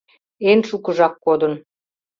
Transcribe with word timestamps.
—Эн 0.49 0.59
шукыжак 0.69 1.13
кодын. 1.25 1.53